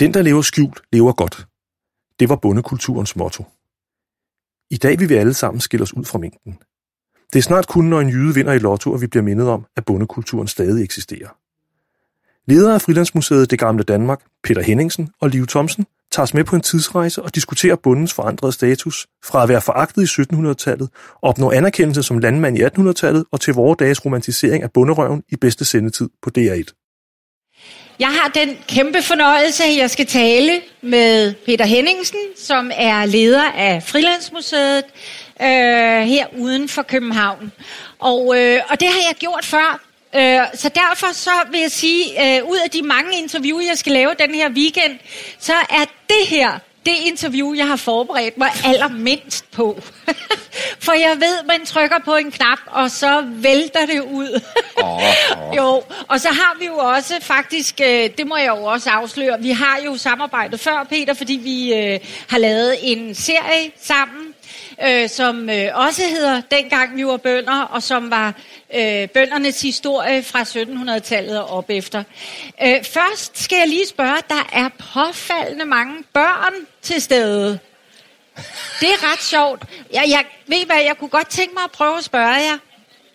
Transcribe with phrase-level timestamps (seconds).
[0.00, 1.46] Den, der lever skjult, lever godt.
[2.20, 3.44] Det var bondekulturens motto.
[4.70, 6.58] I dag vil vi alle sammen skille os ud fra mængden.
[7.32, 9.66] Det er snart kun, når en jyde vinder i lotto, at vi bliver mindet om,
[9.76, 11.28] at bondekulturen stadig eksisterer.
[12.46, 16.56] Ledere af Frilandsmuseet Det Gamle Danmark, Peter Henningsen og Liv Thomsen, tager os med på
[16.56, 20.88] en tidsrejse og diskuterer bundens forandrede status fra at være foragtet i 1700-tallet,
[21.22, 25.64] opnå anerkendelse som landmand i 1800-tallet og til vores dages romantisering af bunderøven i bedste
[25.64, 26.83] sendetid på DR1.
[27.98, 33.50] Jeg har den kæmpe fornøjelse, at jeg skal tale med Peter Henningsen, som er leder
[33.52, 34.84] af Frilandsmuseet
[35.42, 35.46] øh,
[36.06, 37.52] her uden for København.
[37.98, 39.80] Og, øh, og det har jeg gjort før.
[40.14, 43.92] Øh, så derfor så vil jeg sige, øh, ud af de mange interviews, jeg skal
[43.92, 44.98] lave den her weekend,
[45.38, 49.82] så er det her det interview, jeg har forberedt mig allermindst på.
[50.84, 54.40] For jeg ved, man trykker på en knap, og så vælter det ud.
[54.76, 55.02] oh, oh.
[55.56, 59.40] Jo, og så har vi jo også faktisk, øh, det må jeg jo også afsløre,
[59.40, 64.33] vi har jo samarbejdet før, Peter, fordi vi øh, har lavet en serie sammen,
[64.82, 68.34] øh, som øh, også hedder Dengang vi var bønder, og som var
[68.74, 72.02] øh, bøndernes historie fra 1700-tallet og op efter.
[72.62, 76.52] Øh, først skal jeg lige spørge, der er påfaldende mange børn
[76.82, 77.58] til stede.
[78.80, 79.62] Det er ret sjovt.
[79.92, 82.58] Jeg, jeg ved hvad, jeg kunne godt tænke mig at prøve at spørge jer.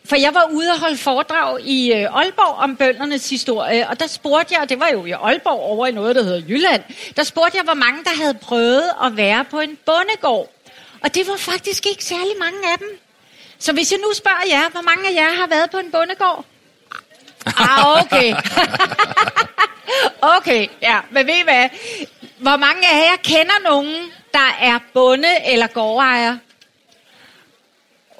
[0.05, 4.07] For jeg var ude og holde foredrag i øh, Aalborg om bøndernes historie, og der
[4.07, 6.83] spurgte jeg, og det var jo i Aalborg over i noget, der hedder Jylland,
[7.17, 10.49] der spurgte jeg, hvor mange der havde prøvet at være på en bondegård.
[11.01, 12.99] Og det var faktisk ikke særlig mange af dem.
[13.59, 16.45] Så hvis jeg nu spørger jer, hvor mange af jer har været på en bondegård?
[17.45, 18.35] Ah, okay.
[20.37, 20.99] okay, ja.
[21.11, 21.69] Men ved I hvad?
[22.37, 26.37] Hvor mange af jer kender nogen, der er bonde eller gårdejer?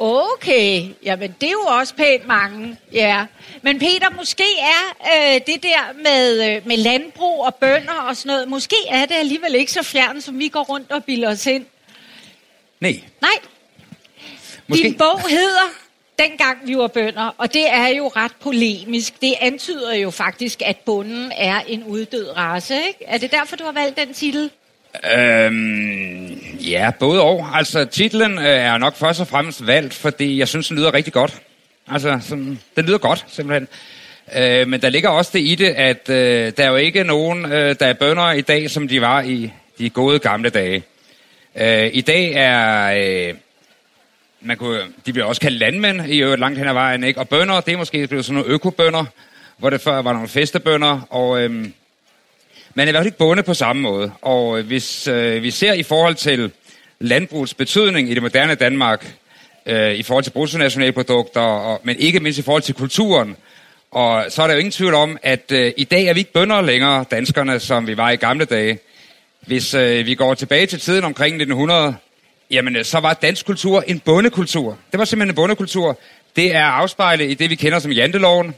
[0.02, 3.26] Okay, jamen det er jo også pænt mange, ja.
[3.62, 8.30] Men Peter, måske er øh, det der med, øh, med landbrug og bønder og sådan
[8.30, 11.46] noget, måske er det alligevel ikke så fjern, som vi går rundt og bilder os
[11.46, 11.66] ind.
[12.80, 13.02] Nej.
[13.22, 13.32] Nej.
[14.68, 14.84] Måske.
[14.84, 15.70] Din bog hedder
[16.20, 19.22] Dengang vi var bønder, og det er jo ret polemisk.
[19.22, 23.06] Det antyder jo faktisk, at bunden er en uddød race, ikke?
[23.08, 24.52] Er det derfor, du har valgt den titel?
[25.16, 26.28] Øhm,
[26.60, 27.48] ja, både og.
[27.54, 31.14] Altså, titlen øh, er nok først og fremmest valgt, fordi jeg synes, den lyder rigtig
[31.14, 31.42] godt.
[31.88, 33.68] Altså, sådan, den lyder godt, simpelthen.
[34.36, 37.46] Øh, men der ligger også det i det, at øh, der er jo ikke nogen,
[37.46, 40.84] øh, der er bønder i dag, som de var i de gode gamle dage.
[41.56, 43.30] Øh, I dag er...
[43.30, 43.36] Øh,
[44.42, 47.20] man kunne, de bliver også kaldt landmænd i øvrigt langt hen ad vejen, ikke?
[47.20, 49.06] Og bønder, det er måske blevet sådan nogle økobønder,
[49.58, 51.52] hvor det før var nogle festebønder, og øh,
[52.74, 54.12] man er i hvert fald ikke bundet på samme måde.
[54.22, 56.52] Og øh, hvis øh, vi ser i forhold til
[57.00, 59.14] landbrugets betydning i det moderne Danmark,
[59.66, 63.36] øh, i forhold til bruttonationalprodukter, og, men ikke mindst i forhold til kulturen,
[63.92, 66.34] og så er der jo ingen tvivl om, at øh, i dag er vi ikke
[66.34, 68.80] bønder længere, danskerne, som vi var i gamle dage.
[69.46, 71.96] Hvis øh, vi går tilbage til tiden omkring 1900,
[72.52, 74.78] jamen øh, så var dansk kultur en bondekultur.
[74.92, 76.00] Det var simpelthen en bondekultur.
[76.36, 78.56] Det er afspejlet i det, vi kender som janteloven,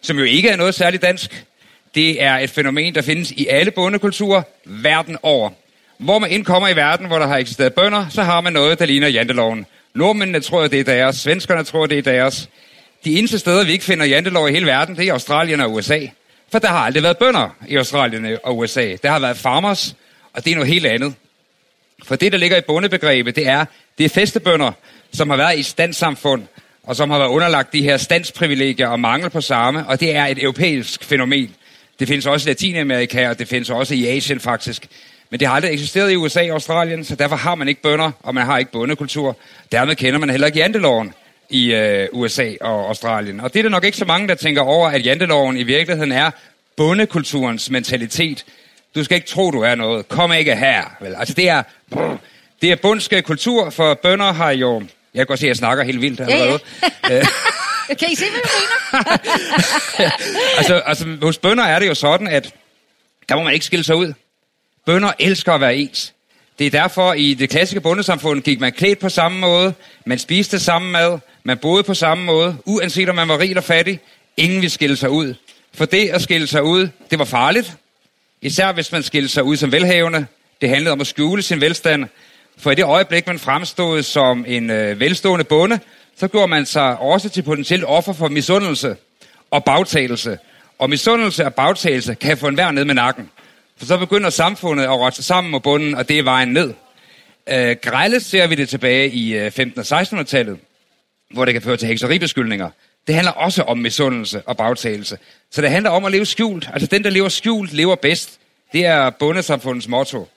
[0.00, 1.46] som jo ikke er noget særligt dansk.
[1.94, 5.50] Det er et fænomen, der findes i alle bondekulturer verden over.
[5.98, 8.86] Hvor man indkommer i verden, hvor der har eksisteret bønder, så har man noget, der
[8.86, 9.66] ligner janteloven.
[9.94, 11.16] Nordmændene tror, det er deres.
[11.16, 12.48] Svenskerne tror, det er deres.
[13.04, 16.00] De eneste steder, vi ikke finder jantelov i hele verden, det er Australien og USA.
[16.52, 18.96] For der har aldrig været bønder i Australien og USA.
[19.02, 19.96] Der har været farmers,
[20.36, 21.14] og det er noget helt andet.
[22.04, 23.64] For det, der ligger i bondebegrebet, det er,
[23.98, 24.72] det er festebønder,
[25.12, 26.42] som har været i standsamfund,
[26.82, 30.26] og som har været underlagt de her standsprivilegier og mangel på samme, og det er
[30.26, 31.54] et europæisk fænomen.
[31.98, 34.86] Det findes også i Latinamerika, og det findes også i Asien faktisk.
[35.30, 38.10] Men det har aldrig eksisteret i USA og Australien, så derfor har man ikke bønder,
[38.22, 39.36] og man har ikke bondekultur.
[39.72, 41.14] Dermed kender man heller ikke janteloven
[41.50, 43.40] i øh, USA og Australien.
[43.40, 46.12] Og det er der nok ikke så mange, der tænker over, at janteloven i virkeligheden
[46.12, 46.30] er
[46.76, 48.44] bondekulturens mentalitet,
[48.96, 50.08] du skal ikke tro, du er noget.
[50.08, 50.84] Kom ikke her.
[51.00, 51.14] Vel?
[51.18, 51.62] Altså, det er,
[52.62, 54.80] det er bundske kultur, for bønder har jo...
[55.14, 56.60] Jeg kan godt se, at jeg snakker helt vildt allerede.
[56.82, 57.22] Ja, ja.
[58.00, 58.40] kan I se, hvad
[58.92, 59.04] jeg
[59.98, 60.10] mener?
[60.58, 62.54] altså, altså, hos bønder er det jo sådan, at
[63.28, 64.12] der må man ikke skille sig ud.
[64.86, 66.12] Bønder elsker at være ens.
[66.58, 69.74] Det er derfor, i det klassiske bundesamfund gik man klædt på samme måde,
[70.06, 73.62] man spiste samme mad, man boede på samme måde, uanset om man var rig eller
[73.62, 74.00] fattig.
[74.36, 75.34] Ingen ville skille sig ud.
[75.74, 77.76] For det at skille sig ud, det var farligt.
[78.42, 80.26] Især hvis man skilte sig ud som velhavende.
[80.60, 82.04] Det handlede om at skjule sin velstand.
[82.58, 85.80] For i det øjeblik, man fremstod som en øh, velstående bonde,
[86.16, 88.96] så gjorde man sig også til potentielt offer for misundelse
[89.50, 90.38] og bagtagelse.
[90.78, 93.30] Og misundelse og bagtagelse kan få enhver ned med nakken.
[93.78, 96.74] For så begynder samfundet at råde sig sammen med bunden, og det er vejen ned.
[97.48, 99.80] Øh, grælles ser vi det tilbage i øh, 15.
[99.80, 100.58] og 1600-tallet,
[101.30, 102.70] hvor det kan føre til hekseribeskyldninger.
[103.06, 105.18] Det handler også om misundelse og bagtagelse.
[105.50, 106.70] Så det handler om at leve skjult.
[106.72, 108.38] Altså den, der lever skjult, lever bedst.
[108.72, 110.28] Det er bondesamfundets motto.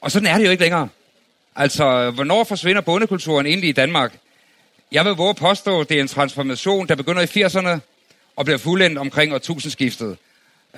[0.00, 0.88] Og sådan er det jo ikke længere.
[1.56, 4.12] Altså, hvornår forsvinder bondekulturen egentlig i Danmark?
[4.92, 7.80] Jeg vil våge påstå, at det er en transformation, der begynder i 80'erne
[8.36, 10.16] og bliver fuldendt omkring årtusindskiftet.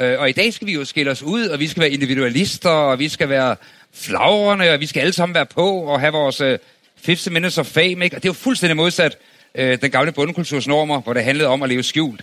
[0.00, 2.70] Øh, og i dag skal vi jo skille os ud, og vi skal være individualister,
[2.70, 3.56] og vi skal være
[3.92, 6.58] flagrende, og vi skal alle sammen være på og have vores øh,
[7.04, 8.04] 50 minutes of fame.
[8.04, 8.16] Ikke?
[8.16, 9.18] Og det er jo fuldstændig modsat
[9.54, 12.22] Øh, den gamle bundekulturs normer, hvor det handlede om at leve skjult.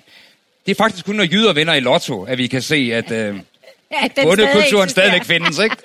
[0.65, 3.11] Det er faktisk kun, når jyder vinder i lotto, at vi kan se, at...
[3.11, 3.39] øh,
[3.91, 5.75] Ja, Bondekulturen stadig stadigvæk findes, ikke?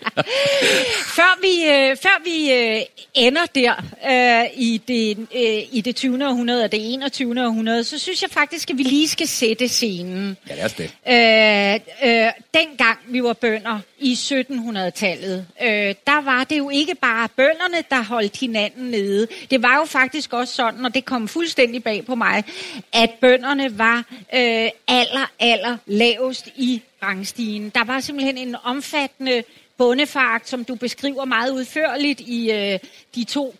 [1.18, 2.82] før vi, øh, før vi øh,
[3.14, 3.74] ender der
[4.10, 6.26] øh, i, det, øh, i det 20.
[6.26, 7.44] århundrede og det 21.
[7.46, 10.36] århundrede, så synes jeg faktisk, at vi lige skal sætte scenen.
[10.48, 10.94] Ja, lad os det.
[11.08, 11.74] Øh,
[12.10, 17.84] øh, dengang vi var bønder i 1700-tallet, øh, der var det jo ikke bare bønderne,
[17.90, 19.26] der holdt hinanden nede.
[19.50, 22.44] Det var jo faktisk også sådan, og det kom fuldstændig bag på mig,
[22.92, 23.96] at bønderne var
[24.34, 27.70] øh, aller, aller lavest i rangstigen.
[27.74, 29.42] Der var simpelthen en omfattende
[29.78, 32.78] bondefagt, som du beskriver meget udførligt i øh,
[33.14, 33.54] de to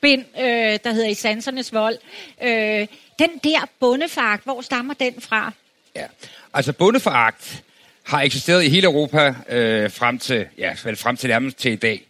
[0.00, 0.44] bind, øh,
[0.84, 1.98] der hedder I Sansernes Vold.
[2.42, 2.86] Øh,
[3.18, 5.52] den der bondefagt, hvor stammer den fra?
[5.96, 6.06] Ja,
[6.54, 7.62] altså bondeforagt
[8.02, 11.76] har eksisteret i hele Europa øh, frem til, ja, vel, frem til nærmest til i
[11.76, 12.02] dag.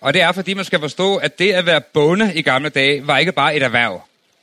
[0.00, 3.06] Og det er, fordi man skal forstå, at det at være bonde i gamle dage,
[3.06, 4.02] var ikke bare et erhverv.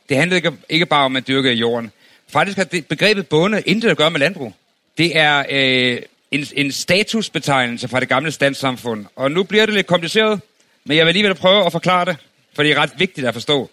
[0.10, 1.92] Det handlede ikke, ikke bare om at dyrke jorden.
[2.28, 4.54] Faktisk har det, begrebet bonde intet at gøre med landbrug.
[4.98, 6.02] Det er øh,
[6.32, 9.06] en, en statusbetegnelse fra det gamle standssamfund.
[9.16, 10.42] Og nu bliver det lidt kompliceret,
[10.84, 12.18] men jeg vil alligevel prøve at forklare det,
[12.54, 13.70] for det er ret vigtigt at forstå.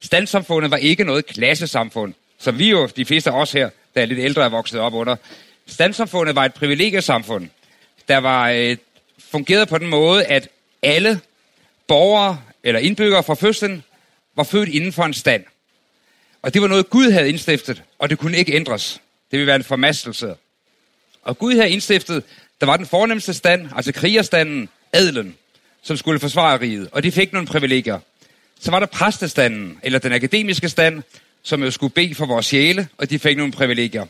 [0.00, 4.06] Standsamfundet var ikke noget klassesamfund, som vi jo, de fleste af os her, der er
[4.06, 5.16] lidt ældre, er vokset op under.
[5.66, 7.48] Standsamfundet var et privilegiesamfund,
[8.08, 8.76] der var øh,
[9.30, 10.48] fungeret på den måde, at
[10.82, 11.20] alle
[11.88, 13.84] borgere eller indbyggere fra fødslen
[14.36, 15.44] var født inden for en stand.
[16.42, 19.00] Og det var noget, Gud havde indstiftet, og det kunne ikke ændres.
[19.30, 20.34] Det vil være en formastelse.
[21.22, 22.24] Og Gud havde indstiftet,
[22.60, 25.36] der var den fornemmeste stand, altså krigerstanden, adelen,
[25.82, 27.98] som skulle forsvare riget, og de fik nogle privilegier.
[28.60, 31.02] Så var der præstestanden, eller den akademiske stand,
[31.42, 34.06] som jo skulle bede for vores sjæle, og de fik nogle privilegier.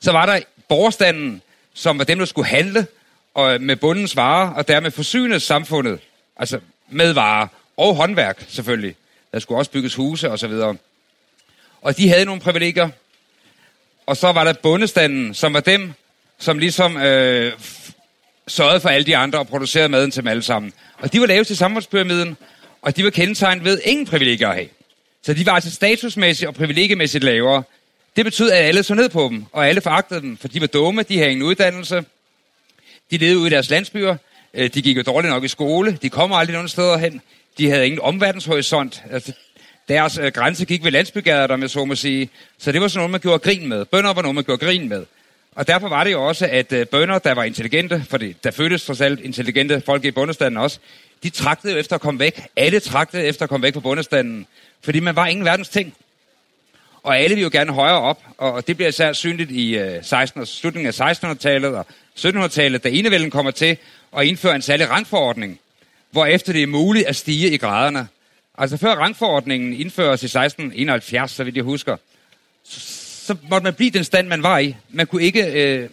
[0.00, 1.42] Så var der borgerstanden,
[1.74, 2.86] som var dem, der skulle handle
[3.34, 6.00] og med bundens varer, og dermed forsyne samfundet,
[6.36, 6.60] altså
[6.90, 8.96] med varer, og håndværk selvfølgelig.
[9.32, 10.76] Der skulle også bygges huse og så videre.
[11.82, 12.88] Og de havde nogle privilegier,
[14.06, 15.92] og så var der bondestanden, som var dem,
[16.38, 17.52] som ligesom øh,
[18.48, 20.72] sørgede for alle de andre og producerede maden til dem alle sammen.
[20.98, 22.36] Og de var lavet til samfundspyramiden,
[22.82, 24.68] og de var kendetegnet ved ingen privilegier at have.
[25.22, 27.62] Så de var altså statusmæssigt og privilegiemæssigt lavere.
[28.16, 30.66] Det betød, at alle så ned på dem, og alle foragtede dem, for de var
[30.66, 32.04] dumme, de havde ingen uddannelse.
[33.10, 34.16] De levede ude i deres landsbyer,
[34.54, 37.20] øh, de gik jo dårligt nok i skole, de kom aldrig nogen steder hen,
[37.58, 39.02] de havde ingen omverdenshorisont.
[39.10, 39.32] Altså,
[39.88, 42.30] deres øh, grænse gik ved landsbygader, der jeg så må sige.
[42.58, 43.84] Så det var sådan noget, man gjorde grin med.
[43.84, 45.04] Bønder var noget, man gjorde grin med.
[45.54, 48.84] Og derfor var det jo også, at øh, bønder, der var intelligente, for der fødtes
[48.84, 50.78] trods alt intelligente folk i bundestanden også,
[51.22, 52.42] de tragtede jo efter at komme væk.
[52.56, 54.46] Alle tragtede efter at komme væk fra bundestanden,
[54.82, 55.94] fordi man var ingen verdens ting.
[57.02, 60.46] Og alle ville jo gerne højere op, og det bliver især synligt i øh, 16,
[60.46, 61.86] slutningen af 1600-tallet og
[62.18, 63.76] 1700-tallet, da enevælden kommer til
[64.18, 65.60] at indføre en særlig rangforordning,
[66.10, 68.08] hvor efter det er muligt at stige i graderne.
[68.58, 71.96] Altså før rangforordningen indføres i 1671, så vidt jeg husker,
[72.64, 72.80] så,
[73.26, 74.76] så måtte man blive den stand, man var i.
[74.88, 75.88] Man kunne ikke, øh,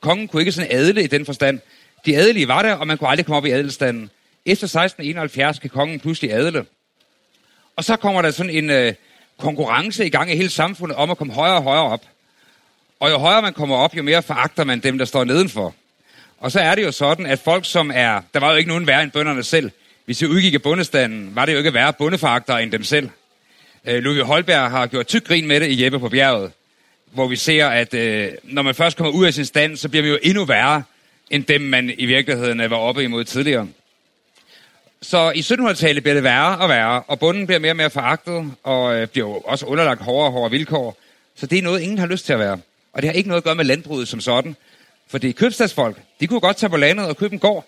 [0.00, 1.60] kongen kunne ikke sådan adle i den forstand.
[2.06, 4.10] De adelige var der, og man kunne aldrig komme op i adelstanden.
[4.46, 6.66] Efter 1671 kan kongen pludselig adle.
[7.76, 8.94] Og så kommer der sådan en øh,
[9.38, 12.04] konkurrence i gang i hele samfundet om at komme højere og højere op.
[13.00, 15.74] Og jo højere man kommer op, jo mere foragter man dem, der står nedenfor.
[16.38, 18.20] Og så er det jo sådan, at folk, som er...
[18.34, 19.70] Der var jo ikke nogen værre end bønderne selv.
[20.10, 23.08] Hvis vi udgik af bundestanden, var det jo ikke værre bundefagter end dem selv.
[23.84, 26.52] Øh, Ludvig Holberg har gjort tyk grin med det i Jeppe på bjerget,
[27.12, 30.02] hvor vi ser, at øh, når man først kommer ud af sin stand, så bliver
[30.02, 30.82] vi jo endnu værre
[31.30, 33.68] end dem, man i virkeligheden øh, var oppe imod tidligere.
[35.02, 38.52] Så i 1700-tallet bliver det værre og værre, og bunden bliver mere og mere foragtet,
[38.62, 40.98] og øh, bliver jo også underlagt hårdere og hårdere vilkår.
[41.36, 42.58] Så det er noget, ingen har lyst til at være.
[42.92, 44.56] Og det har ikke noget at gøre med landbruget som sådan.
[45.08, 45.96] For det er købstadsfolk.
[46.20, 47.66] De kunne godt tage på landet og købe en gård,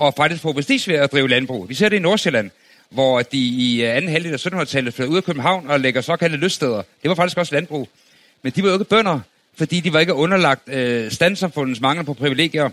[0.00, 1.68] og faktisk få prestige svært at drive landbrug.
[1.68, 2.50] Vi ser det i Nordsjælland,
[2.90, 6.38] hvor de i øh, anden halvdel af 1700-tallet flyttede ud af København og lægger såkaldte
[6.38, 6.82] lyststeder.
[7.02, 7.88] Det var faktisk også landbrug.
[8.42, 9.20] Men de var jo ikke bønder,
[9.58, 12.70] fordi de var ikke underlagt øh, standsamfundets mangel på privilegier.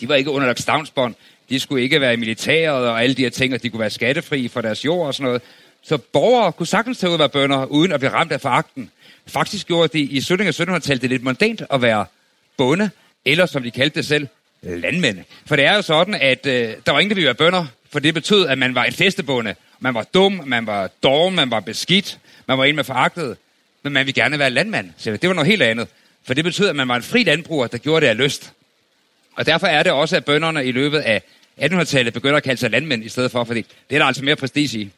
[0.00, 1.14] De var ikke underlagt stavnsbånd.
[1.48, 3.90] De skulle ikke være i militæret og alle de her ting, og de kunne være
[3.90, 5.42] skattefri for deres jord og sådan noget.
[5.82, 8.90] Så borgere kunne sagtens tage ud at være bønder, uden at blive ramt af foragten.
[9.26, 12.06] Faktisk gjorde de i slutningen af 1700-tallet det lidt mondant at være
[12.56, 12.90] bonde,
[13.24, 14.28] eller som de kaldte det selv,
[14.64, 15.18] landmænd.
[15.46, 17.98] For det er jo sådan, at øh, der var ingen, der ville være bønder, for
[17.98, 19.54] det betød, at man var en festebonde.
[19.80, 22.18] Man var dum, man var dårlig, man var beskidt,
[22.48, 23.36] man var en med foragtet,
[23.82, 24.90] men man ville gerne være landmand.
[24.96, 25.88] Så det var noget helt andet.
[26.26, 28.52] For det betød, at man var en fri landbruger, der gjorde det af lyst.
[29.36, 31.22] Og derfor er det også, at bønderne i løbet af
[31.60, 34.36] 1800-tallet begynder at kalde sig landmænd i stedet for, fordi det er der altså mere
[34.36, 34.90] prestige i.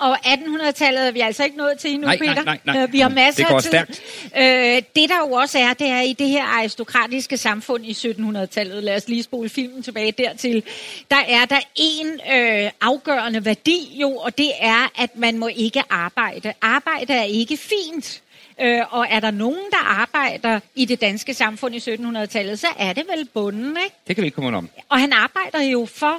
[0.00, 2.44] Og 1800-tallet er vi altså ikke nået til endnu, Nej, nej, Peter.
[2.44, 2.82] nej, nej.
[2.82, 3.70] Øh, Vi har masser Det går af tid.
[3.70, 4.02] stærkt.
[4.36, 8.84] Øh, det der jo også er, det er i det her aristokratiske samfund i 1700-tallet,
[8.84, 10.62] lad os lige spole filmen tilbage dertil,
[11.10, 15.82] der er der en øh, afgørende værdi jo, og det er, at man må ikke
[15.90, 16.52] arbejde.
[16.62, 18.22] Arbejde er ikke fint.
[18.62, 22.92] Øh, og er der nogen, der arbejder i det danske samfund i 1700-tallet, så er
[22.92, 23.96] det vel bunden, ikke?
[24.08, 24.68] Det kan vi ikke komme om.
[24.88, 26.14] Og han arbejder jo for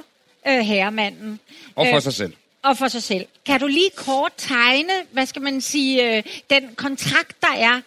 [0.48, 1.40] øh, herremanden.
[1.74, 2.32] Og for Øh, sig selv.
[2.64, 3.26] Og for sig selv.
[3.46, 7.80] Kan du lige kort tegne, hvad skal man sige, øh, den kontrakt, der er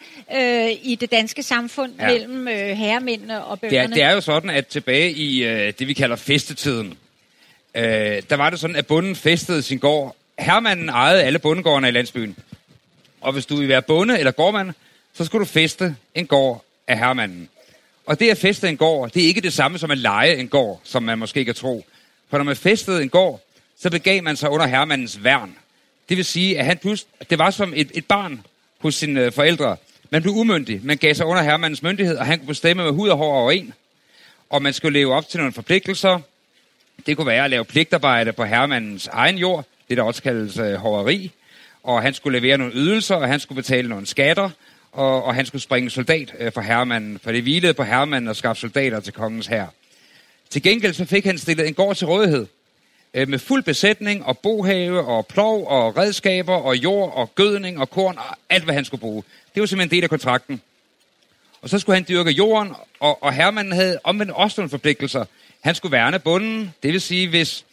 [0.67, 2.07] øh, i det danske samfund Ja.
[2.07, 3.95] mellem øh, herremændene og Det er, bønderne?
[3.95, 6.97] det er jo sådan, at tilbage i øh, det, vi kalder festetiden,
[7.75, 7.83] øh,
[8.29, 10.15] der var det sådan, at bunden festede sin gård.
[10.39, 12.35] Hermanden ejede alle bondegårdene i landsbyen.
[13.21, 14.71] Og hvis du ville være bonde eller gårdmand,
[15.13, 17.49] så skulle du feste en gård af hermanden.
[18.05, 20.47] Og det at feste en gård, det er ikke det samme som at lege en
[20.47, 21.85] gård, som man måske kan tro.
[22.29, 23.41] For når man festede en gård,
[23.79, 25.55] så begav man sig under herremandens værn.
[26.09, 28.41] Det vil sige, at han pludselig, det var som et, et barn
[28.79, 29.77] hos sine øh, forældre.
[30.09, 33.09] Man blev umyndig, man gav sig under herremandens myndighed, og han kunne bestemme med hud
[33.09, 33.73] og hår over en.
[34.49, 36.19] Og man skulle leve op til nogle forpligtelser.
[37.05, 40.73] Det kunne være at lave pligtarbejde på herremandens egen jord, det der også kaldes øh,
[40.73, 41.31] hoveri.
[41.83, 44.49] Og han skulle levere nogle ydelser, og han skulle betale nogle skatter,
[44.91, 48.37] og, og han skulle springe soldat øh, for herremanden, for det hvilede på herremanden at
[48.37, 49.65] skaffe soldater til kongens hær.
[50.49, 52.47] Til gengæld så fik han stillet en gård til rådighed,
[53.15, 57.89] øh, med fuld besætning og bohave og plov og redskaber og jord og gødning og
[57.89, 59.23] korn og alt, hvad han skulle bruge.
[59.55, 60.61] Det var simpelthen en del af kontrakten.
[61.61, 65.25] Og så skulle han dyrke jorden, og, og herremanden havde omvendt også nogle forpligtelser.
[65.61, 67.65] Han skulle værne bunden, det vil sige, hvis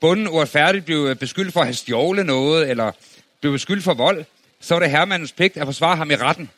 [0.00, 2.92] bunden uretfærdigt blev beskyldt for at have stjålet noget, eller
[3.40, 4.24] blev beskyldt for vold,
[4.60, 6.50] så var det herremandens pligt at forsvare ham i retten.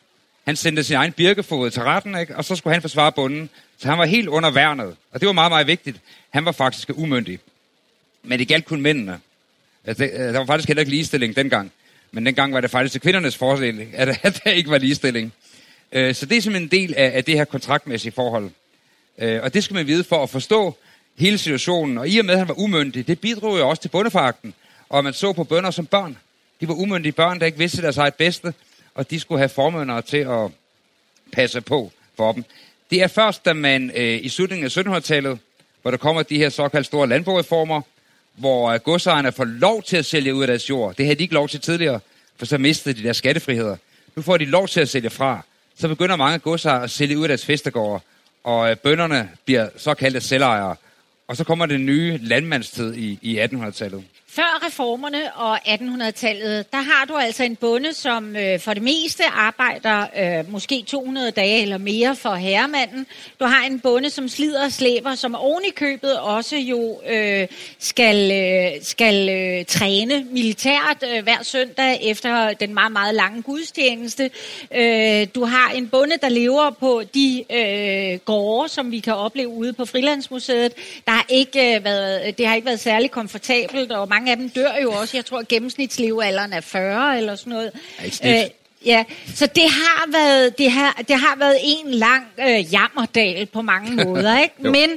[0.45, 2.35] Han sendte sin egen birkefod til retten, ikke?
[2.35, 3.49] og så skulle han forsvare bunden.
[3.77, 5.97] Så han var helt under værnet, og det var meget, meget vigtigt.
[6.29, 7.39] Han var faktisk umyndig.
[8.23, 9.19] Men det galt kun mændene.
[9.85, 11.71] Altså, øh, Der var faktisk heller ikke ligestilling dengang.
[12.11, 15.33] Men dengang var det faktisk til kvindernes fordel, at, at der ikke var ligestilling.
[15.91, 18.49] Øh, Så det er simpelthen en del af, af det her kontraktmæssige forhold.
[19.17, 20.75] Øh, Og det skal man vide for at forstå
[21.17, 21.97] hele situationen.
[21.97, 24.53] Og i og med, at han var umyndig, det bidrog jo også til bundefagten.
[24.89, 26.17] Og man så på bønder som børn.
[26.61, 28.53] De var umyndige børn, der ikke vidste deres eget bedste.
[28.95, 30.51] Og de skulle have formøndere til at
[31.31, 32.43] passe på for dem.
[32.91, 35.39] Det er først, da man øh, i slutningen af 1700-tallet,
[35.81, 37.81] hvor der kommer de her såkaldte store landboreformer,
[38.33, 40.95] hvor øh, godsejerne får lov til at sælge ud af deres jord.
[40.95, 41.99] Det havde de ikke lov til tidligere,
[42.37, 43.75] for så mistede de deres skattefriheder.
[44.15, 45.41] Nu får de lov til at sælge fra.
[45.79, 48.03] Så begynder mange godsejere at sælge ud af deres festegårde,
[48.43, 50.75] og øh, bønderne bliver såkaldte selvejere.
[51.27, 54.03] Og så kommer den nye landmandstid i, i 1800-tallet.
[54.35, 59.23] Før reformerne og 1800-tallet, der har du altså en bonde, som øh, for det meste
[59.23, 63.07] arbejder øh, måske 200 dage eller mere for herremanden.
[63.39, 67.47] Du har en bonde, som slider og slæber, som oven i købet også jo øh,
[67.79, 74.31] skal, øh, skal øh, træne militært øh, hver søndag efter den meget, meget lange gudstjeneste.
[74.75, 79.49] Øh, du har en bonde, der lever på de øh, gårde, som vi kan opleve
[79.49, 80.73] ude på Frilandsmuseet.
[81.05, 84.49] Der har ikke, øh, været, det har ikke været særlig komfortabelt, og mange af dem
[84.49, 85.17] dør jo også.
[85.17, 87.71] Jeg tror, at gennemsnitslevealderen er 40 eller sådan noget.
[88.23, 88.47] Ja.
[88.85, 89.03] Ja,
[89.35, 93.95] så det har været, det har, det har været en lang øh, jammerdal på mange
[94.05, 94.55] måder, ikke?
[94.59, 94.89] Men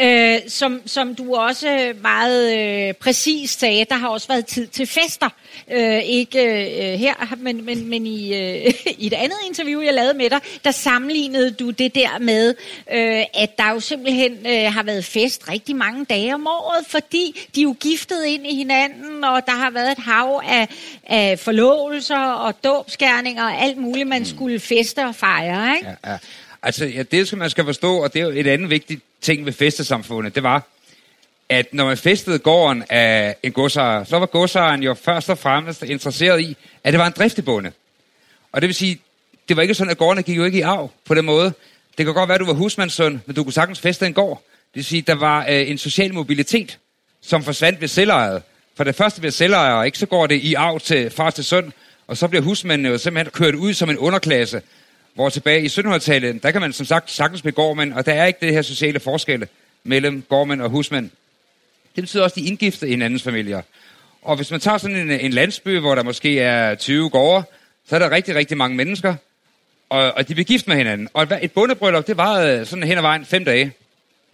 [0.00, 4.86] øh, som, som du også meget øh, præcis sagde, der har også været tid til
[4.86, 5.28] fester.
[5.70, 10.14] Øh, ikke øh, her, men, men, men i, øh, i et andet interview, jeg lavede
[10.14, 12.54] med dig, der sammenlignede du det der med,
[12.92, 17.48] øh, at der jo simpelthen øh, har været fest rigtig mange dage om året, fordi
[17.54, 20.68] de er jo giftet ind i hinanden, og der har været et hav af,
[21.06, 25.88] af forlovelser og dåbskærninger og alt muligt, man skulle feste og fejre, ikke?
[26.04, 26.18] Ja, ja.
[26.62, 29.46] Altså, ja, det skal man skal forstå, og det er jo et andet vigtigt ting
[29.46, 30.62] ved festesamfundet, det var,
[31.48, 35.82] at når man festede gården af en godsejer, så var godsejeren jo først og fremmest
[35.82, 37.44] interesseret i, at det var en driftig
[38.52, 39.00] Og det vil sige,
[39.48, 41.52] det var ikke sådan, at gårdene gik jo ikke i arv på den måde.
[41.98, 44.42] Det kan godt være, at du var husmandssøn, men du kunne sagtens feste en gård.
[44.46, 46.78] Det vil sige, der var øh, en social mobilitet,
[47.20, 48.42] som forsvandt ved selvejet.
[48.76, 49.98] For det første bliver selvejer, ikke?
[49.98, 51.72] så går det i arv til far til søn,
[52.10, 54.62] og så bliver husmændene jo simpelthen kørt ud som en underklasse.
[55.14, 58.26] Hvor tilbage i 1700-tallet, der kan man som sagt sagtens blive gårdmænd, og der er
[58.26, 59.48] ikke det her sociale forskelle
[59.84, 61.10] mellem gårdmænd og husmænd.
[61.96, 63.62] Det betyder også, at de indgifter i hinandens familier.
[64.22, 67.44] Og hvis man tager sådan en, en landsby, hvor der måske er 20 gårde,
[67.88, 69.14] så er der rigtig, rigtig mange mennesker,
[69.88, 71.08] og, og de bliver gift med hinanden.
[71.14, 73.72] Og et, bondebryllup, det var sådan hen ad vejen fem dage.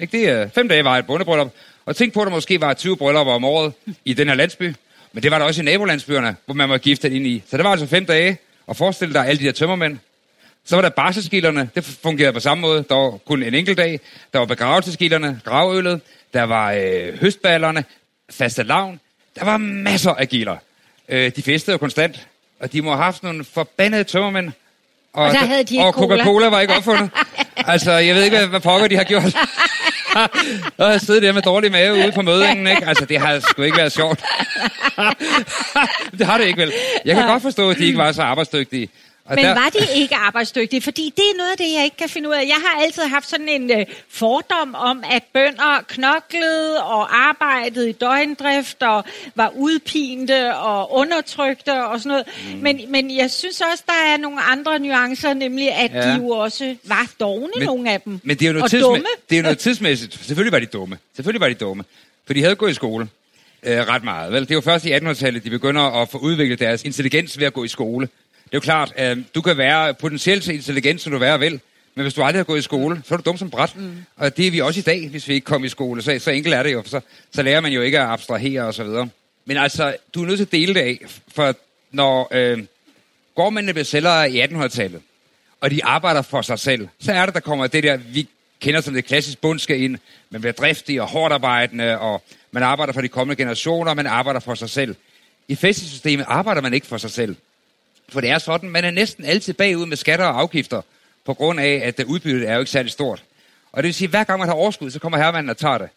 [0.01, 0.43] Ikke det?
[0.43, 1.53] Øh, fem dage var et bondebryllup.
[1.87, 3.73] Og tænk på, at der måske var 20 bryllupper om året
[4.05, 4.75] i den her landsby.
[5.13, 7.43] Men det var der også i nabolandsbyerne, hvor man var giftet ind i.
[7.51, 8.39] Så det var altså fem dage.
[8.67, 9.99] Og forestil dig alle de der tømmermænd.
[10.65, 12.85] Så var der barselsgilderne, det fungerede på samme måde.
[12.89, 14.01] Der var kun en enkelt dag.
[14.33, 16.01] Der var begravelsesgilderne, gravøllet.
[16.35, 17.85] Der var øh, høstballerne,
[18.31, 19.01] faste lavn.
[19.39, 20.57] Der var masser af gilder.
[21.09, 22.27] Øh, de festede jo konstant,
[22.61, 24.53] og de må have haft nogle forbandede tømmermænd.
[25.13, 27.11] Og, og der havde de og Coca-Cola var ikke opfundet.
[27.57, 29.23] altså, jeg ved ikke, hvad pokker de har gjort.
[30.79, 32.87] og jeg sidder der med dårlig mave ude på mødingen, ikke?
[32.87, 34.25] Altså, det har sgu ikke været sjovt.
[36.19, 36.73] det har det ikke vel.
[37.05, 38.89] Jeg kan godt forstå, at de ikke var så arbejdsdygtige.
[39.29, 39.55] Men der...
[39.55, 40.83] var de ikke arbejdsdygtige?
[40.83, 42.45] Fordi det er noget af det, jeg ikke kan finde ud af.
[42.47, 47.93] Jeg har altid haft sådan en øh, fordom om, at bønder knoklede og arbejdede i
[47.93, 49.05] døgndrift og
[49.35, 52.55] var udpinte og undertrykte og sådan noget.
[52.55, 52.63] Mm.
[52.63, 56.01] Men, men jeg synes også, der er nogle andre nuancer, nemlig at ja.
[56.01, 58.21] de jo også var dogne, men, nogle af dem.
[58.23, 59.05] Men det er jo noget, tidsmæ- dumme.
[59.31, 60.19] det er noget tidsmæssigt.
[60.23, 60.99] Selvfølgelig var de dumme.
[61.17, 61.85] Selvfølgelig var de dumme.
[62.27, 63.09] For de havde gået i skole
[63.63, 64.33] øh, ret meget.
[64.33, 64.49] Vel?
[64.49, 67.65] Det jo først i 1800-tallet, de begynder at få udviklet deres intelligens ved at gå
[67.65, 68.09] i skole.
[68.47, 71.61] Det er jo klart, at du kan være potentielt så intelligent, som du være vel,
[71.95, 73.77] men hvis du aldrig har gået i skole, så er du dum som bræt.
[73.77, 74.05] Mm.
[74.17, 76.03] Og det er vi også i dag, hvis vi ikke kommer i skole.
[76.03, 77.01] Så, så enkelt er det jo, for så,
[77.33, 79.09] så lærer man jo ikke at abstrahere og så videre.
[79.45, 80.99] Men altså, du er nødt til at dele det af,
[81.35, 81.55] for
[81.91, 82.65] når øh,
[83.35, 85.01] gårdmændene bliver sælgere i 1800-tallet,
[85.61, 88.29] og de arbejder for sig selv, så er det, der kommer det der, vi
[88.61, 89.99] kender som det klassiske bundske ind.
[90.31, 94.07] Man bliver driftig og hårdt arbejdende, og man arbejder for de kommende generationer, og man
[94.07, 94.95] arbejder for sig selv.
[95.49, 97.37] I fæstesystemet arbejder man ikke for sig selv.
[98.09, 100.83] For det er sådan, man er næsten altid bagud med skatter og afgifter,
[101.25, 103.23] på grund af, at udbyttet er jo ikke særlig stort.
[103.73, 105.79] Og det vil sige, at hver gang man har overskud, så kommer hermanden og tager
[105.79, 105.89] det.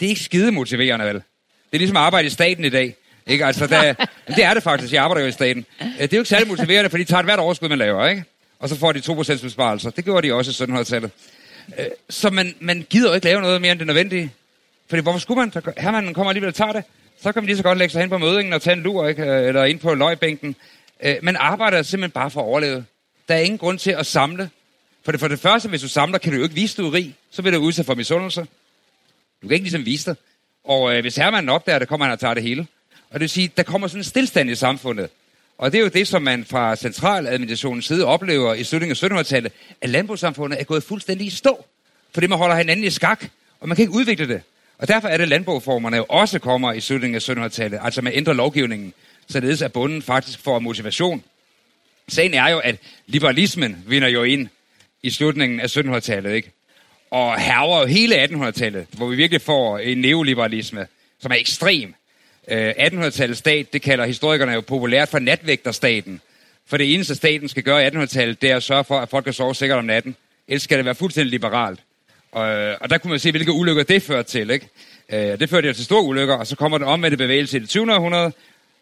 [0.00, 1.14] Det er ikke skide motiverende, vel?
[1.14, 1.22] Det
[1.72, 2.96] er ligesom at arbejde i staten i dag.
[3.26, 3.46] Ikke?
[3.46, 3.92] Altså, der,
[4.36, 4.92] det er det faktisk.
[4.92, 5.66] Jeg arbejder jo i staten.
[5.80, 8.24] Det er jo ikke særlig motiverende, for de tager hvert overskud, man laver, ikke?
[8.58, 9.90] Og så får de 2% besparelser.
[9.90, 11.10] Det gjorde de også i 1700-tallet.
[11.78, 14.32] Øh, så man, man gider jo ikke lave noget mere end det nødvendige.
[14.88, 15.62] Fordi hvorfor skulle man?
[15.78, 16.84] Hermanden kommer alligevel og tager det.
[17.22, 19.08] Så kan man lige så godt lægge sig hen på mødingen og tage en lur,
[19.08, 19.22] ikke?
[19.24, 20.56] Eller ind på løgbænken.
[21.02, 22.84] Øh, man arbejder simpelthen bare for at overleve.
[23.28, 24.50] Der er ingen grund til at samle.
[25.04, 26.92] For det, for det første, hvis du samler, kan du jo ikke vise, du er
[26.92, 27.14] rig.
[27.30, 28.40] Så vil du udsat for misundelse.
[29.42, 30.16] Du kan ikke ligesom vise dig.
[30.64, 32.66] Og øh, hvis herremanden opdager det, kommer han og tager det hele.
[33.10, 35.10] Og det vil sige, der kommer sådan en stillstand i samfundet.
[35.58, 39.52] Og det er jo det, som man fra centraladministrationens side oplever i slutningen af 1700-tallet,
[39.80, 41.64] at landbrugssamfundet er gået fuldstændig i stå.
[42.14, 43.24] Fordi man holder hinanden i skak,
[43.60, 44.42] og man kan ikke udvikle det.
[44.78, 47.80] Og derfor er det, at landbrugformerne jo også kommer i slutningen af 1700-tallet.
[47.82, 48.92] Altså man ændrer lovgivningen
[49.28, 51.24] således at bunden faktisk får motivation.
[52.08, 54.48] Sagen er jo, at liberalismen vinder jo ind
[55.02, 56.50] i slutningen af 1700-tallet, ikke?
[57.10, 60.86] Og herver jo hele 1800-tallet, hvor vi virkelig får en neoliberalisme,
[61.20, 61.94] som er ekstrem.
[62.48, 66.20] Øh, 1800-tallets stat, det kalder historikerne jo populært for natvægterstaten.
[66.66, 69.24] For det eneste, staten skal gøre i 1800-tallet, det er at sørge for, at folk
[69.24, 70.16] kan sove sikkert om natten.
[70.48, 71.80] Ellers skal det være fuldstændig liberalt.
[72.32, 72.44] Og,
[72.80, 74.50] og der kunne man se, hvilke ulykker det førte til.
[74.50, 74.68] Ikke?
[75.08, 77.68] Øh, det førte jo til store ulykker, og så kommer den omvendte bevægelse i det
[77.68, 77.94] 20.
[77.94, 78.32] århundrede,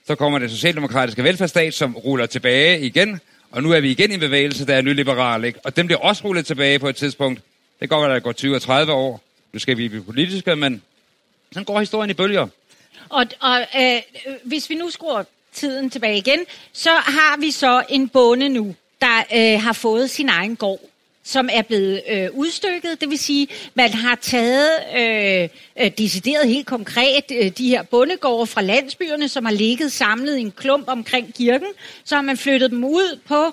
[0.06, 4.14] så kommer den socialdemokratiske velfærdsstat, som ruller tilbage igen, og nu er vi igen i
[4.14, 5.58] en bevægelse, der er nyliberal, ikke?
[5.64, 7.40] Og dem bliver også rullet tilbage på et tidspunkt.
[7.80, 9.22] Det går, at der går 20 og 30 år.
[9.52, 10.82] Nu skal vi blive politiske, men
[11.52, 12.46] sådan går historien i bølger.
[13.08, 14.00] Og, og øh,
[14.44, 16.40] hvis vi nu skruer tiden tilbage igen,
[16.72, 20.80] så har vi så en bonde nu, der øh, har fået sin egen gård
[21.24, 23.00] som er blevet øh, udstykket.
[23.00, 25.48] Det vil sige, man har taget øh,
[25.84, 30.40] øh, decideret helt konkret øh, de her bondegårde fra landsbyerne, som har ligget samlet i
[30.40, 31.68] en klump omkring kirken.
[32.04, 33.44] Så har man flyttet dem ud på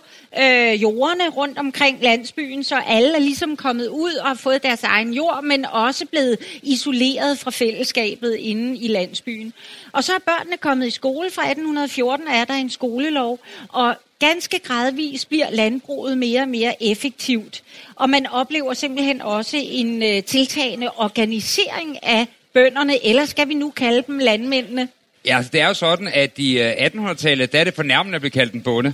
[0.42, 4.84] øh, jordene rundt omkring landsbyen, så alle er ligesom kommet ud og har fået deres
[4.84, 9.54] egen jord, men også blevet isoleret fra fællesskabet inde i landsbyen.
[9.92, 11.32] Og så er børnene kommet i skole.
[11.32, 17.64] Fra 1814 er der en skolelov, og ganske gradvist bliver landbruget mere og mere effektivt.
[17.96, 23.70] Og man oplever simpelthen også en øh, tiltagende organisering af bønderne, eller skal vi nu
[23.70, 24.88] kalde dem landmændene?
[25.26, 28.22] Ja, altså, det er jo sådan, at i øh, 1800-tallet, der er det fornærmende at
[28.22, 28.94] blive kaldt en bonde.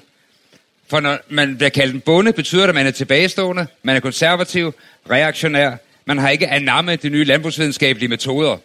[0.89, 3.99] For når man bliver kaldt en bonde, betyder det, at man er tilbagestående, man er
[3.99, 4.73] konservativ,
[5.09, 8.57] reaktionær, man har ikke anammet de nye landbrugsvidenskabelige metoder.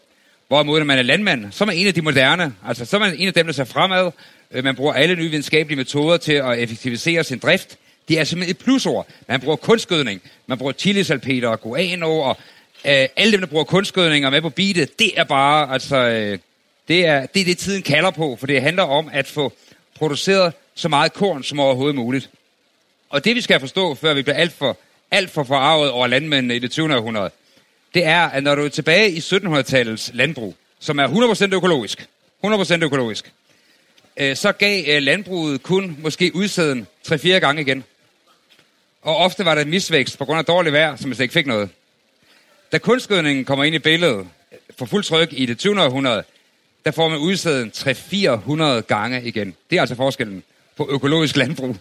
[0.49, 2.55] Hvorimod, når man er landmand, så er man en af de moderne.
[2.69, 4.11] Altså, så er man en af dem, der ser fremad.
[4.53, 7.79] Øh, man bruger alle nye videnskabelige metoder til at effektivisere sin drift.
[8.09, 9.07] Det er simpelthen et plusord.
[9.29, 12.37] Man bruger kunstgødning, man bruger chilisalpeter og guano, og
[12.85, 16.39] øh, alle dem, der bruger kunstgødning og med på beatet, det er bare, altså, øh,
[16.89, 19.53] det, er, det er det, tiden kalder på, for det handler om at få
[19.95, 22.31] produceret så meget korn som overhovedet muligt.
[23.11, 24.79] Og det, vi skal forstå, før vi bliver alt for,
[25.11, 26.97] alt for forarvet over landmændene i det 20.
[26.97, 27.31] århundrede,
[27.95, 32.09] det er, at når du er tilbage i 1700-tallets landbrug, som er 100% økologisk,
[32.45, 33.33] 100% økologisk,
[34.17, 37.85] øh, så gav øh, landbruget kun måske udsæden 3-4 gange igen.
[39.03, 41.47] Og ofte var der misvækst på grund af dårligt vejr, som man slet ikke fik
[41.47, 41.71] noget.
[42.73, 45.83] Da kunstgødningen kommer ind i billedet øh, for fuld tryk i det 20.
[45.83, 46.25] århundrede,
[46.85, 49.55] der får man udsæden 300-400 gange igen.
[49.71, 50.43] Det er altså forskellen
[50.77, 51.77] på økologisk landbrug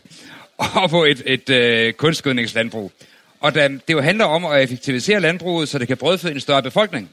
[0.83, 2.91] og på et, et øh, kunstgødningslandbrug.
[3.39, 6.63] Og da, det jo handler om at effektivisere landbruget, så det kan brødføde en større
[6.63, 7.09] befolkning.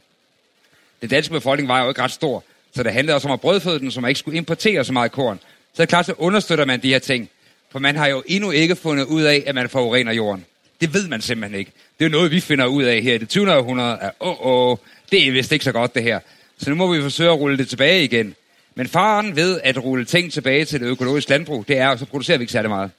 [1.00, 3.78] Den danske befolkning var jo ikke ret stor, så det handlede også om at brødføde
[3.78, 5.40] den, så man ikke skulle importere så meget korn.
[5.72, 7.30] Så er det klart, så understøtter man de her ting.
[7.70, 10.44] For man har jo endnu ikke fundet ud af, at man forurener jorden.
[10.80, 11.72] Det ved man simpelthen ikke.
[11.98, 13.54] Det er jo noget, vi finder ud af her i det 20.
[13.54, 14.76] århundrede, at åh, åh,
[15.10, 16.20] det er vist ikke så godt det her.
[16.58, 18.34] Så nu må vi forsøge at rulle det tilbage igen.
[18.74, 22.06] Men faren ved at rulle ting tilbage til det økologiske landbrug, det er, at så
[22.06, 22.90] producerer vi ikke særlig meget.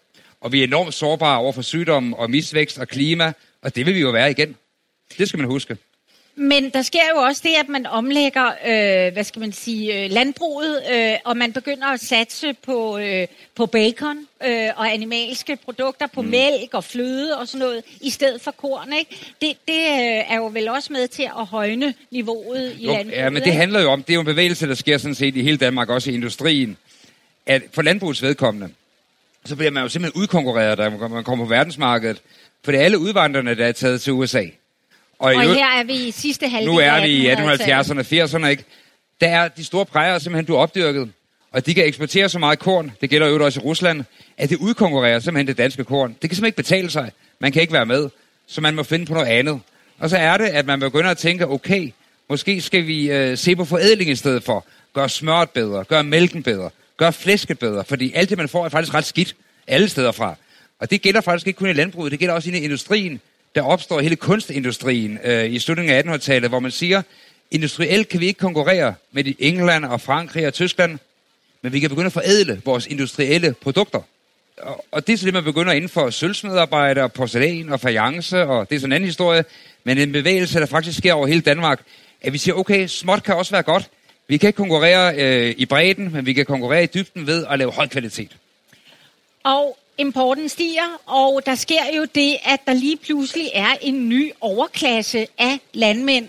[0.41, 3.95] Og vi er enormt sårbare over for sygdomme og misvækst og klima, og det vil
[3.95, 4.55] vi jo være igen.
[5.17, 5.77] Det skal man huske.
[6.41, 10.11] Men der sker jo også det, at man omlægger, øh, hvad skal man sige, øh,
[10.11, 16.07] landbruget, øh, og man begynder at satse på, øh, på bacon øh, og animalske produkter,
[16.07, 16.27] på mm.
[16.27, 19.35] mælk og fløde og sådan noget, i stedet for korn, ikke?
[19.41, 23.17] Det, det øh, er jo vel også med til at højne niveauet i jo, landbruget,
[23.17, 25.35] Ja, men det handler jo om, det er jo en bevægelse, der sker sådan set
[25.35, 26.77] i hele Danmark, også i industrien,
[27.45, 28.73] at for landbrugets vedkommende,
[29.45, 32.21] så bliver man jo simpelthen udkonkurreret, da man kommer på verdensmarkedet,
[32.63, 34.45] for det er alle udvandrerne, der er taget til USA.
[35.19, 38.63] Og, og her er vi i sidste halvdel Nu er vi i 1870'erne, 80'erne, ikke?
[39.21, 41.11] Der er de store præger simpelthen, du opdyrket.
[41.51, 44.03] Og de kan eksportere så meget korn, det gælder jo også i Rusland,
[44.37, 46.09] at det udkonkurrerer simpelthen det danske korn.
[46.21, 47.11] Det kan simpelthen ikke betale sig.
[47.39, 48.09] Man kan ikke være med.
[48.47, 49.59] Så man må finde på noget andet.
[49.99, 51.93] Og så er det, at man begynder at tænke, okay,
[52.29, 54.65] måske skal vi øh, se på forædling i stedet for.
[54.93, 57.83] Gør smøret bedre, gør mælken bedre, gør flæsket bedre.
[57.83, 59.35] Fordi alt det, man får, er faktisk ret skidt
[59.67, 60.35] alle steder fra.
[60.79, 63.21] Og det gælder faktisk ikke kun i landbruget, det gælder også i industrien
[63.59, 67.01] der opstår hele kunstindustrien øh, i slutningen af 1800-tallet, hvor man siger,
[67.51, 70.99] industrielt kan vi ikke konkurrere med England og Frankrig og Tyskland,
[71.61, 74.01] men vi kan begynde at forædle vores industrielle produkter.
[74.57, 78.43] Og, og det er så det, man begynder inden for sølvsmedarbejde og porcelæn og fajance,
[78.43, 79.45] og det er sådan en anden historie,
[79.83, 81.81] men en bevægelse, der faktisk sker over hele Danmark,
[82.21, 83.89] at vi siger, okay, småt kan også være godt.
[84.27, 87.59] Vi kan ikke konkurrere øh, i bredden, men vi kan konkurrere i dybden ved at
[87.59, 88.37] lave høj kvalitet.
[89.43, 94.31] Og importen stiger, og der sker jo det, at der lige pludselig er en ny
[94.41, 96.27] overklasse af landmænd,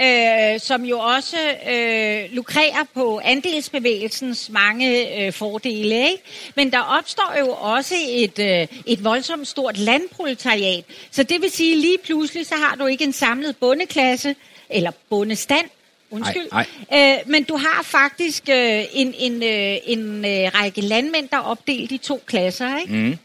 [0.00, 1.36] øh, som jo også
[1.70, 5.94] øh, lukrerer på andelsbevægelsens mange øh, fordele.
[5.94, 6.22] Ikke?
[6.56, 10.84] Men der opstår jo også et, øh, et voldsomt stort landproletariat.
[11.10, 14.36] Så det vil sige, lige pludselig så har du ikke en samlet bondeklasse,
[14.70, 15.66] eller bondestand,
[16.12, 16.48] Undskyld.
[16.52, 17.12] Ej, ej.
[17.12, 21.40] Øh, men du har faktisk øh, en, en, øh, en øh, række landmænd, der er
[21.40, 22.92] opdelt i to klasser, ikke?
[22.92, 23.18] Mm.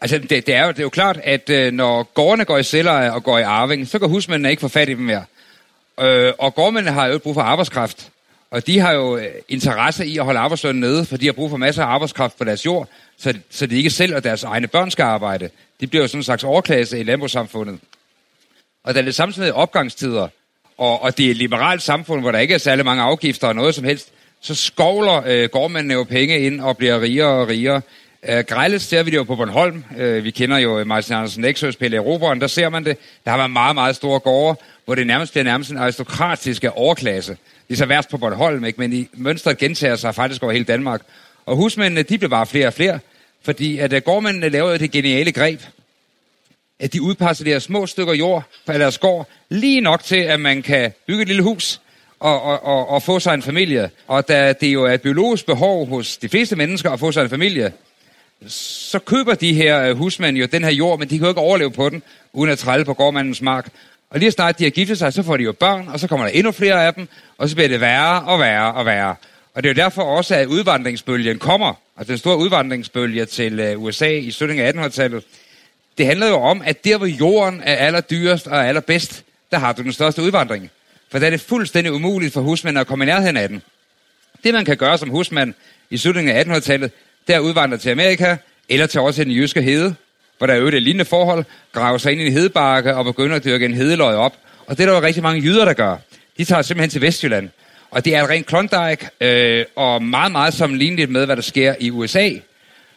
[0.00, 2.62] Altså, det, det, er jo, det er jo klart, at øh, når gårdene går i
[2.62, 5.24] celler og går i arving, så kan husmændene ikke få fat i dem mere.
[6.00, 8.10] Øh, og gårdmændene har jo brug for arbejdskraft.
[8.50, 11.50] Og de har jo øh, interesse i at holde arbejdslønnen nede, for de har brug
[11.50, 12.88] for masser af arbejdskraft på deres jord,
[13.18, 15.50] så, så de ikke selv og deres egne børn skal arbejde.
[15.80, 17.80] De bliver jo sådan en slags overklasse i landbrugssamfundet.
[18.84, 20.28] Og da det samtidig opgangstider,
[20.78, 23.54] og, og det er et liberalt samfund, hvor der ikke er særlig mange afgifter og
[23.54, 24.08] noget som helst,
[24.40, 27.80] så skovler øh, gårdmændene jo penge ind og bliver rigere og rigere.
[28.28, 29.84] Øh, grejles ser vi det jo på Bornholm.
[29.98, 32.98] Øh, vi kender jo Martin Andersen Nexøs Pelle Eroberen, der ser man det.
[33.24, 37.36] Der har været meget, meget store gårde, hvor det nærmest bliver nærmest en aristokratisk overklasse.
[37.68, 38.80] Det er så værst på Bornholm, ikke?
[38.80, 41.00] men i mønstret gentager sig faktisk over hele Danmark.
[41.46, 42.98] Og husmændene, de bliver bare flere og flere,
[43.44, 45.60] fordi at uh, gårdmændene lavede det geniale greb,
[46.80, 50.92] at de udparcellerer små stykker jord fra deres gård, lige nok til, at man kan
[51.06, 51.80] bygge et lille hus
[52.20, 53.90] og, og, og, og få sig en familie.
[54.06, 57.22] Og da det jo er et biologisk behov hos de fleste mennesker at få sig
[57.22, 57.72] en familie,
[58.46, 61.40] så køber de her øh, husmænd jo den her jord, men de kan jo ikke
[61.40, 63.68] overleve på den, uden at trælle på gårdmandens mark.
[64.10, 66.26] Og lige snart de har giftet sig, så får de jo børn, og så kommer
[66.26, 69.14] der endnu flere af dem, og så bliver det værre og værre og værre.
[69.54, 73.82] Og det er jo derfor også, at udvandringsbølgen kommer, altså den store udvandringsbølge til øh,
[73.82, 75.24] USA i slutningen af 1800-tallet,
[75.98, 79.82] det handler jo om, at der hvor jorden er allerdyrest og allerbedst, der har du
[79.82, 80.70] den største udvandring.
[81.10, 83.62] For der er det fuldstændig umuligt for husmænd at komme i nærheden af den.
[84.44, 85.54] Det man kan gøre som husmand
[85.90, 86.90] i slutningen af 1800-tallet,
[87.26, 88.36] det er at udvandre til Amerika,
[88.68, 89.94] eller til også den jyske hede,
[90.38, 93.36] hvor der er øvrigt et lignende forhold, grave sig ind i en hedebakke og begynder
[93.36, 94.36] at dyrke en hedeløg op.
[94.66, 95.96] Og det er der jo rigtig mange jyder, der gør.
[96.38, 97.48] De tager simpelthen til Vestjylland.
[97.90, 101.74] Og det er et rent klondike, øh, og meget, meget sammenligneligt med, hvad der sker
[101.80, 102.30] i USA.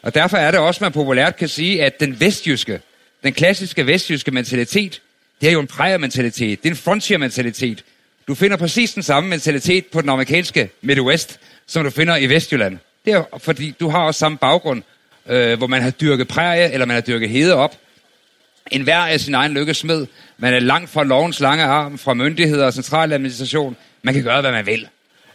[0.01, 2.81] Og derfor er det også, man populært kan sige, at den vestjyske,
[3.23, 5.01] den klassiske vestjyske mentalitet,
[5.41, 6.63] det er jo en præger-mentalitet.
[6.63, 7.83] Det er en frontier-mentalitet.
[8.27, 12.77] Du finder præcis den samme mentalitet på den amerikanske Midwest, som du finder i Vestjylland.
[13.05, 14.83] Det er fordi, du har også samme baggrund,
[15.29, 17.75] øh, hvor man har dyrket prærie, eller man har dyrket hede op.
[18.71, 20.07] En hver er sin egen lykkesmed.
[20.37, 23.77] Man er langt fra lovens lange arm, fra myndigheder og centraladministration.
[24.03, 24.87] Man kan gøre, hvad man vil.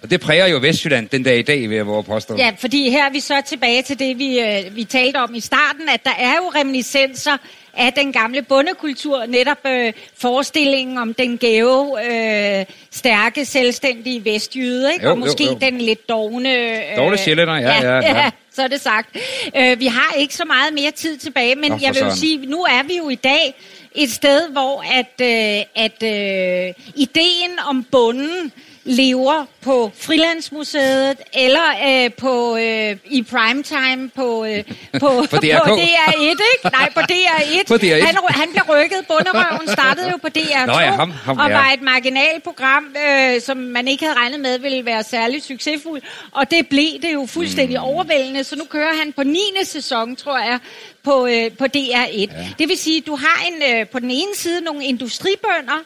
[0.02, 2.36] Og det præger jo Vestjylland den dag i dag, ved jeg våge påstå.
[2.36, 5.40] Ja, fordi her er vi så tilbage til det, vi, øh, vi talte om i
[5.40, 7.36] starten, at der er jo reminiscenser
[7.76, 15.04] af den gamle bondekultur, netop øh, forestillingen om den gave, øh, stærke, selvstændige vestjyde, ikke?
[15.04, 15.58] Jo, og måske jo, jo.
[15.60, 16.52] den lidt dogne...
[16.52, 18.30] Øh, Dogne sjællænder, ja, ja, ja.
[18.52, 19.16] så er det sagt.
[19.56, 22.46] Øh, vi har ikke så meget mere tid tilbage, men Nå, jeg vil jo sige,
[22.46, 23.54] nu er vi jo i dag
[23.94, 28.52] et sted, hvor at, øh, at øh, ideen om bunden
[28.86, 34.64] lever på Frilandsmuseet eller øh, på øh, i primetime på øh,
[35.02, 35.68] på, på, DRK.
[35.68, 36.70] på DR1, ikke?
[36.72, 37.64] Nej, på DR1.
[37.68, 38.04] På DR1.
[38.06, 38.98] Han, han blev rykket.
[39.08, 41.56] Bunderøven startede jo på DR2 Nå ja, ham- ham, og ja.
[41.56, 46.02] var et marginalprogram, øh, som man ikke havde regnet med ville være særlig succesfuld.
[46.32, 47.84] Og det blev det jo fuldstændig mm.
[47.84, 49.38] overvældende, så nu kører han på 9.
[49.64, 50.58] sæson, tror jeg,
[51.02, 52.16] på, øh, på DR1.
[52.16, 52.26] Ja.
[52.58, 55.84] Det vil sige, du har en, øh, på den ene side nogle industribønder,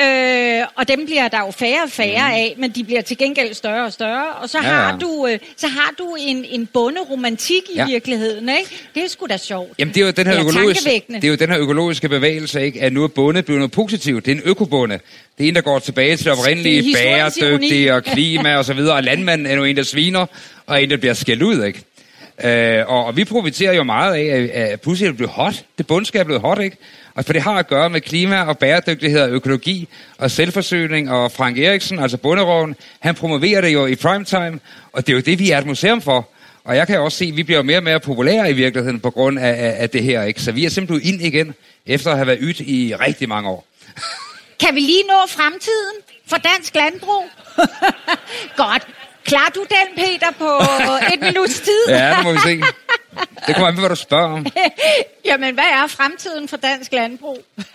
[0.00, 2.34] Øh, og dem bliver der jo færre og færre mm.
[2.34, 4.32] af, men de bliver til gengæld større og større.
[4.42, 4.96] Og så Ja, har ja.
[4.98, 7.86] du, øh, så har du en, en bonderomantik i Ja.
[7.86, 8.70] virkeligheden, ikke?
[8.94, 9.70] Det er sgu da sjovt.
[9.78, 12.64] Jamen, det er jo den her, Ja, økologiske, det er jo den her økologiske bevægelse,
[12.64, 12.80] ikke?
[12.82, 14.26] at nu er bonde blevet noget positivt.
[14.26, 14.98] Det er en økobonde.
[15.38, 18.94] Det er en, der går tilbage til det oprindelige, bæredygtige og klima og så videre.
[18.94, 20.26] Og landmanden er nu en, der sviner,
[20.66, 21.82] og en, der bliver skældt ud, ikke?
[22.44, 25.64] Øh, og, og vi profiterer jo meget af, at, at pludselig er det blevet hot.
[25.78, 26.76] Det bundskab er blevet hot, ikke?
[27.14, 31.10] Og for det har at gøre med klima og bæredygtighed og økologi og selvforsyning.
[31.10, 34.60] Og Frank Eriksen, altså bunderoven, han promoverer det jo i primetime.
[34.92, 36.28] Og det er jo det, vi er et museum for.
[36.64, 39.10] Og jeg kan også se, at vi bliver mere og mere populære i virkeligheden på
[39.10, 40.22] grund af, af, af det her.
[40.22, 40.42] Ikke?
[40.42, 41.54] Så vi er simpelthen ind igen,
[41.86, 43.66] efter at have været ydt i rigtig mange år.
[44.60, 47.24] Kan vi lige nå fremtiden for dansk landbrug?
[48.64, 48.86] Godt.
[49.24, 50.50] Klarer du den, Peter, på
[51.14, 51.82] et minuts tid?
[51.88, 52.62] Ja, det må vi se.
[53.46, 54.46] Det kommer an på, hvad du spørger om.
[55.24, 57.38] Jamen, hvad er fremtiden for dansk landbrug?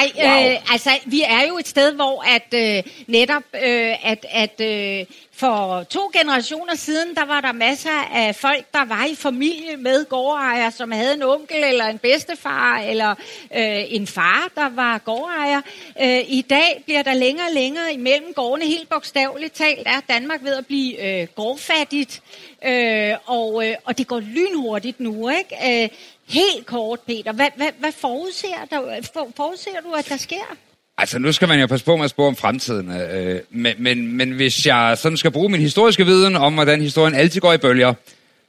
[0.00, 0.50] Ej, Wow.
[0.52, 5.06] øh, altså, vi er jo et sted, hvor at øh, netop, øh, at, at øh,
[5.32, 10.04] for to generationer siden, der var der masser af folk, der var i familie med
[10.04, 13.10] gårdejer, som havde en onkel eller en bedstefar, eller
[13.56, 15.60] øh, en far, der var gårdejer.
[16.02, 20.44] Øh, I dag bliver der længere og længere imellem gårdene, helt bogstaveligt talt, er Danmark
[20.44, 22.22] ved at blive øh, gårdfattigt,
[22.64, 25.82] øh, og, øh, og det går lynhurtigt nu, ikke?
[25.82, 25.88] Øh,
[26.28, 28.80] helt kort, Peter, hvad, hvad, hvad forudser, der,
[29.14, 30.56] for, forudser du, at der sker?
[30.98, 33.00] Altså, nu skal man jo passe på med at spore om fremtiden.
[33.00, 37.14] Øh, men, men, men hvis jeg sådan skal bruge min historiske viden om, hvordan historien
[37.14, 37.94] altid går i bølger,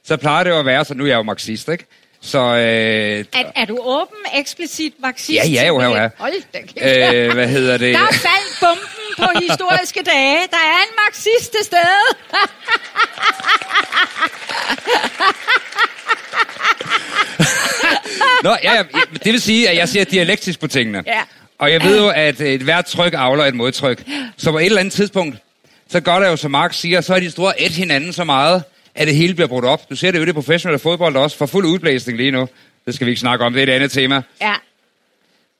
[0.04, 1.86] så plejer det jo at være, så nu er jeg jo marxist, ikke?
[2.20, 3.24] Så øh, Er,
[3.56, 5.44] er du åben, eksplicit marxist?
[5.44, 6.08] Ja, ja, jo, jo, ja.
[6.18, 7.14] Hold da kæft.
[7.16, 7.94] øh, hvad hedder det?
[7.94, 8.86] Der faldt bomben
[9.18, 10.38] på historiske dage.
[10.50, 12.16] Der er en marxist til stede.
[18.42, 18.82] Nå, ja, ja,
[19.24, 21.02] det vil sige, at jeg ser dialektisk på tingene.
[21.06, 21.20] Ja.
[21.58, 24.02] Og jeg ved jo, at et hvert tryk avler et modtryk.
[24.36, 25.36] Så på et eller andet tidspunkt,
[25.88, 28.62] så gør der jo, som Marx siger, så er de store et hinanden så meget,
[28.94, 29.90] at det hele bliver brudt op.
[29.90, 32.48] Du ser det jo i det professionelle fodbold også, for fuld udblæsning lige nu.
[32.86, 34.22] Det skal vi ikke snakke om, det er et andet tema.
[34.40, 34.54] Ja.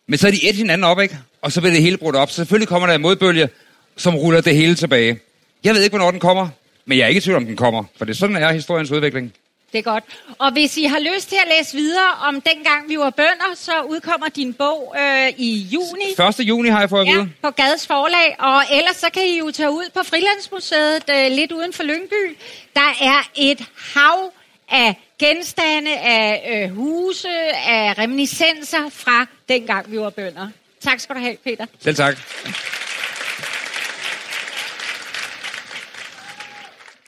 [0.07, 1.19] Men så er de et hinanden op, ikke?
[1.43, 2.31] Og så bliver det hele brudt op.
[2.31, 3.49] Så selvfølgelig kommer der en modbølge,
[3.97, 5.19] som ruller det hele tilbage.
[5.65, 6.49] Jeg ved ikke, hvornår den kommer,
[6.87, 7.85] men jeg er ikke i tvivl om, den kommer.
[7.99, 9.33] For det er sådan, er historiens udvikling.
[9.73, 10.05] Det er godt.
[10.39, 13.73] Og hvis I har lyst til at læse videre om dengang vi var bønder, så
[13.83, 16.05] udkommer din bog øh, i juni.
[16.41, 16.49] 1.
[16.49, 18.37] juni har jeg fået at Ja, på Gades Forlag.
[18.39, 22.37] Og ellers så kan I jo tage ud på Frilandsmuseet øh, lidt uden for Lyngby.
[22.77, 24.33] Der er et hav
[24.69, 27.29] af genstande, af øh, huse,
[27.69, 30.49] af reminiscenser fra dengang vi var bønder.
[30.81, 31.67] Tak skal du have, Peter.
[31.81, 32.17] Selv tak.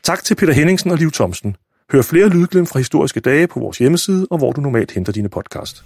[0.02, 1.56] Tak til Peter Henningsen og Liv Thomsen.
[1.92, 5.28] Hør flere lydglimt fra historiske dage på vores hjemmeside og hvor du normalt henter dine
[5.28, 5.84] podcast.